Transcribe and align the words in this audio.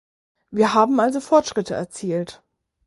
Wir 0.49 0.73
haben 0.73 0.99
also 0.99 1.19
Fortschritte 1.21 1.75
erzielt. 1.75 2.41